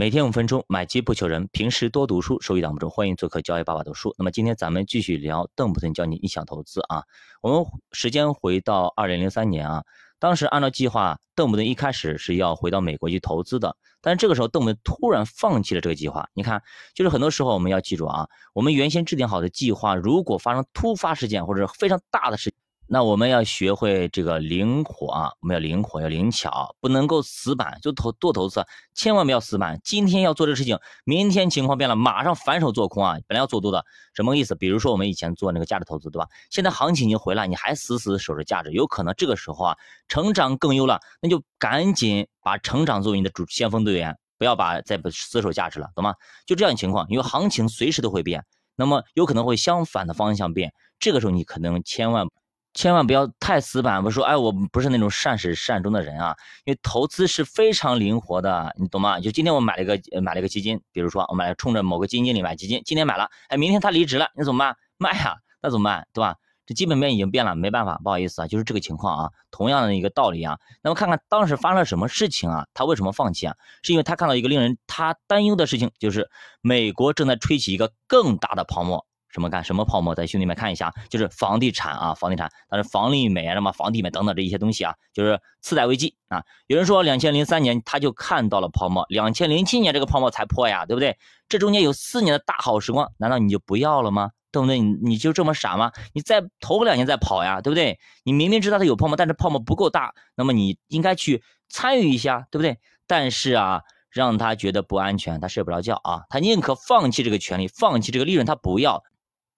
[0.00, 1.46] 每天五分钟，买基不求人。
[1.52, 2.88] 平时多读书，收益挡不住。
[2.88, 4.14] 欢迎做客交易爸爸读书。
[4.16, 7.02] 那么今天咱们继续聊邓普顿教你逆向投资啊。
[7.42, 9.84] 我们时间回到二零零三年啊，
[10.18, 16.26] 当时按照计划，邓普顿一开始是要回到美国去投资的，但是这个时候邓普顿突然放弃了这个计划。
[16.32, 16.62] 你看，
[16.94, 22.54] 就是很多时候我们要记住啊，我们原先制定好的计划，如果发生突发事件或者非常大的事。
[22.92, 29.80] 那我们要学会这个灵活啊，我们要灵活，要灵巧，不能够死板，就投多投资，千万不要死板。
[29.84, 33.16] 今天要做这个事情，明天情况变了，马上反手做空啊！
[33.28, 34.56] 本来要做多的，什么意思？
[34.56, 36.26] 比如说我们以前做那个价值投资，对吧？
[36.50, 39.76] 现在行情已经回来，你还死死守着价值，有可能这个时候啊，
[40.08, 46.16] 成长更优了，那就赶紧把成长作为你的主先锋队员，不要把再不死守价值了，懂吗？
[46.44, 52.26] 就这样情况，因为行情随时都会变，那么有可能会相反的方向变，这个时候你可能千万。
[52.72, 59.18] 千万不要太死板，不说，哎，我不是那种善始善终的人啊，因为投资是非常灵活的，你懂吗？
[59.18, 64.76] 就今天我买了一个买了一个基金，比如说我买了冲着某个基金经理买基金，今天买了，哎，明天他离职了，你怎么办？
[64.98, 66.06] 卖啊，那怎么办？
[66.12, 66.36] 对吧？
[66.66, 70.56] 这基本面已经变了，没办法，不好意思啊，就是这个情况啊，同样的一个道理啊。
[70.82, 72.68] 那么看看当时发生了什么事情啊？
[72.72, 73.56] 他为什么放弃啊？
[73.82, 79.04] 是因为他看到一个令人他担忧的事情，就是美国正在吹起一个更大的泡沫。
[79.30, 80.14] 什么干什么泡沫？
[80.14, 86.44] 在兄弟们看一下，就是房地产啊，房地产，但是房利美啊，什么房地美等等这一些东西啊，就是次贷危机啊。
[86.66, 91.16] 有人说，两千零三年他就看到了泡沫，两千零七年这个泡沫才破呀，对不对？
[91.48, 94.30] 这中间有四年的大好时光，难道你就不要了吗？
[94.52, 94.80] 对不对？
[94.80, 95.92] 你你就这么傻吗？
[96.12, 98.00] 你再头两年再跑呀，对不对？
[98.24, 102.78] 你明明知道它有泡沫，但是泡沫不够大，那么你应该去参与一下，对不对？
[103.06, 109.04] 但是啊，让他觉得不安全，他睡不着觉啊，他宁可放弃这个权利，放弃这个利润，他不要。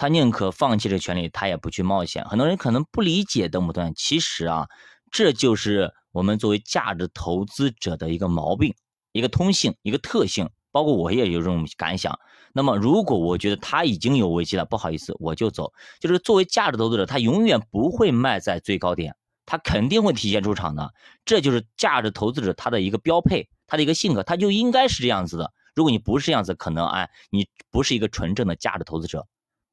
[0.00, 2.24] 他宁可放弃这权利，他也不去冒险。
[2.24, 4.66] 很多人可能不理解邓普顿，其实啊，
[5.12, 8.74] 这就是我们作为价值投资者的一个毛病、
[9.12, 10.48] 一个通性、一个特性。
[10.72, 12.18] 包括我也有这种感想。
[12.54, 15.70] 那么，如果我觉得他已经有危机了，不好意思，我就走。
[15.98, 20.94] 就是作为价值投资者，他永远不会卖在最高点，他肯定会提前出场的。
[21.26, 25.52] 这就是价值投资者他的一个标配，他的一个性格，他就应该是这样子的。
[25.74, 29.26] 如果你不是这样子，可能哎，你不是一个纯正的价值投资者。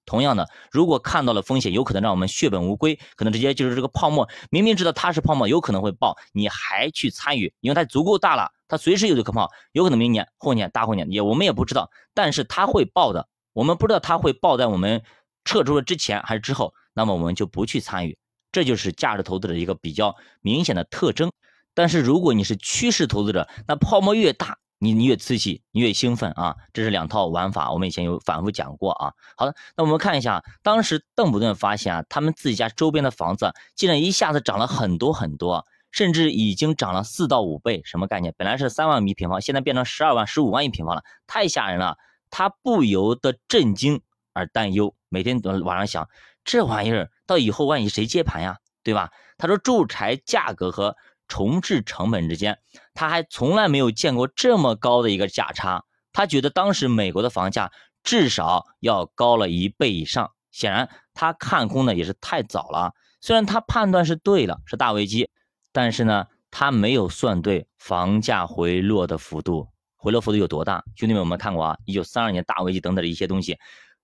[0.07, 15.03] 同样的，如果看到了风险，有可能让我们血本无归，可能直接就是这个泡沫，明明知道它是泡沫，有可能会爆，你还去参与，因为它足够大了，它随时有可能泡，有可能明年、后年、大后年也我们也不知道，但是它会爆的，我们不知道它会爆在我们
[15.43, 18.17] 撤出了之前还是之后，那么我们就不去参与，
[18.51, 21.31] 这就是价值投资的一个比较明显的特征。
[21.73, 24.57] 但是如果你是趋势投资者，那泡沫越大。
[24.79, 26.55] 你你越刺激，你越兴奋啊！
[26.71, 29.13] 这是两套玩法，我们以前有反复讲过啊。
[29.35, 37.81] 好的，那我们看一下，当时邓普顿发现啊，他们自己家周边的房子竟然一下子涨了很多很多，甚至已经涨了四到五倍。
[37.85, 38.35] 什么概念？
[38.37, 41.97] 本来是三万米平方，现在变成十二万、十五万一平方了，太吓人了。
[42.29, 44.01] 他不由得震惊
[44.33, 46.07] 而担忧，每天晚上想，
[46.43, 48.57] 这玩意儿到以后万一谁接盘呀？
[48.83, 49.09] 对吧？
[49.39, 50.95] 他说住宅价格和。
[51.27, 52.59] 重置成本之间，
[52.93, 55.83] 他还从来没有见过这么高的一个价差。
[56.13, 57.71] 他觉得当时美国的房价
[58.03, 60.31] 至少要高了一倍以上。
[60.51, 62.93] 显然，他看空的也是太早了。
[63.21, 65.29] 虽然他判断是对了，是大危机，
[65.71, 70.83] 但是呢，他没有算对房价回落的幅度，回落幅度有多大？
[70.95, 73.59] 兄弟们，我们看过啊，一九三二年大危机等等的一些东西。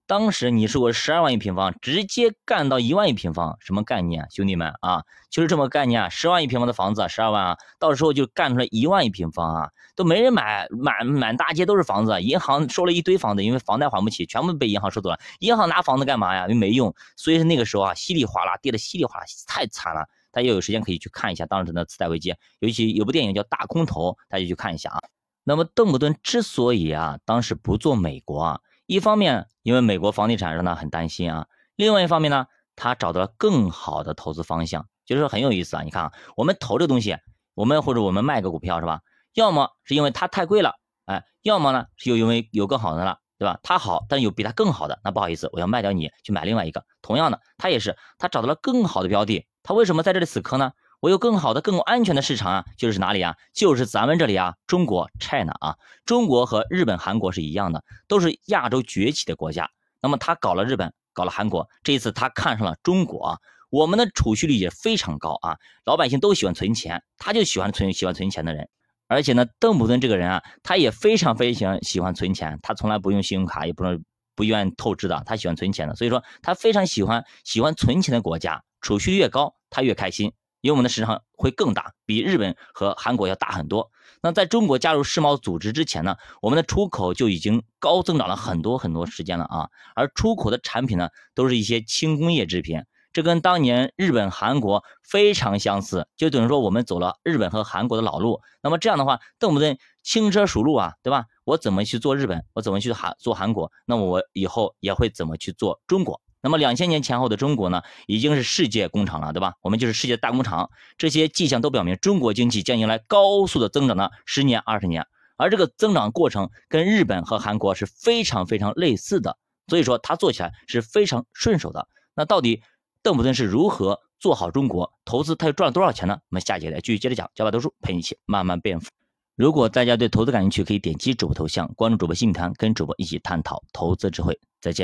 [0.05, 5.03] 当时你说我十二万一平方，直接干到一万一平方，什么概念，兄弟们啊？
[5.29, 6.09] 就是这么概念啊！
[6.09, 15.17] 十万一平方的房子啊，十二万啊，到时候就干出来一万一平方啊，都没人买，满满大街都是房子，银行收了一堆房子，因为房贷还不起，全部被银行收走了。
[15.39, 16.47] 银行拿房子干嘛呀？
[16.49, 20.05] 又没用，所以说那个时候啊，稀里哗啦跌的稀里哗啦，太惨了。
[20.31, 24.99] 大家有时间可以去看一下当时的次贷危机，尤其有部电影叫《大空头》，大家去看一下啊。
[25.45, 28.59] 那么邓布顿之所以啊，当时不做美国啊。
[28.93, 31.45] 一方面，因为美国房地产让他很担心啊；
[31.75, 32.45] 另外一方面呢，
[32.75, 35.81] 他找到了更好的投资方向，就是很有意思啊。
[35.81, 37.17] 你看啊，我们投这东西，
[37.55, 39.01] 我们或者我们卖个股票是吧？
[39.33, 43.59] 要么是因为它太贵了，哎；要么呢是又因为有更好的了，对吧？
[43.63, 46.85] 它好，但有比它更好的，那不好意思，我要卖掉你去买另外一个。
[47.01, 50.71] 同样的，他也是，他找到了更好的标的，他为什么在这里死磕呢？
[51.03, 53.35] 我有更好的、更安全的市场啊，就是哪里啊？
[53.53, 59.69] 就是咱们这里啊，中国 China 啊，中国和日本、韩国是一样的，都是亚洲崛起的国家。
[60.01, 63.37] 那么他搞了日本，搞了韩国，这一次他看上了中国啊。
[63.69, 68.69] 我们的储蓄率也非常高啊，老百姓都喜欢存钱，他就喜欢存喜欢存钱的人。
[69.09, 74.01] 而且呢，邓普顿这个人啊，他也非常非常喜欢存钱，他从来不用信用卡，也不能
[74.37, 75.95] 不愿意透支的，他喜欢存钱的。
[75.95, 80.31] 所以说，他非常喜欢喜欢存钱的国家，储蓄越高，他越开心。
[80.63, 83.91] 因为我们的市场会更大，比日本和韩国要大很多。
[84.21, 89.67] 那在中国加入世贸组织之前呢，我们的出口就已经高增长了很多很多时间了啊。
[89.93, 92.81] 而出口的产品呢，都是一些轻工业制品，
[93.11, 98.39] 这跟当年日本、韩国非常相似，就等于说我们走了日本和韩国的老路。
[98.61, 101.25] 那么这样的话，邓不顿轻车熟路啊，对吧？
[101.43, 102.45] 我怎么去做日本？
[102.53, 103.69] 我怎么去韩做韩国？
[103.85, 106.21] 那么我以后也会怎么去做中国？
[106.43, 109.53] 那么两千年前后的中国呢，已经是世界工厂了，对吧？
[109.61, 115.07] 我们就是世界大工厂，这些迹象都表明中国经济将迎来高速的增长的十年、二十年，
[115.37, 119.37] 而这个增长过程跟日本和韩国是非常非常类似的，
[119.67, 121.87] 所以说它做起来是非常顺手的。
[122.13, 122.61] 那到底
[123.01, 126.17] 邓普顿是如何做好中国投资，他又赚了多少钱呢？
[126.29, 128.89] 我们下节来继续接着讲，教爸读书陪你一起慢慢变富。
[129.37, 134.37] 如果大家对投资感兴趣，可以点击主播头像，关注主播新米团，跟主播一起探讨投资智慧。
[134.61, 134.81] 再见。